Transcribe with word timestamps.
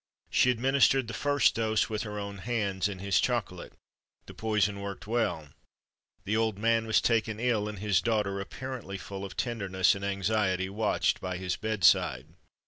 She 0.31 0.49
administered 0.49 1.07
the 1.07 1.13
first 1.13 1.53
dose 1.53 1.87
with 1.87 2.01
her 2.01 2.17
own 2.17 2.39
hands, 2.39 2.87
in 2.89 2.97
his 2.97 3.21
chocolate. 3.21 3.73
The 4.25 4.33
poison 4.33 4.81
worked 4.81 5.05
well. 5.05 5.49
The 6.25 6.35
old 6.35 6.57
man 6.57 6.87
was 6.87 7.01
taken 7.01 7.39
ill, 7.39 7.69
and 7.69 7.77
his 7.77 8.01
daughter, 8.01 8.39
apparently 8.41 8.97
full 8.97 9.23
of 9.23 9.37
tenderness 9.37 9.93
and 9.93 10.03
anxiety, 10.03 10.69
watched 10.71 11.21
by 11.21 11.37
his 11.37 11.55
bedside. 11.55 12.25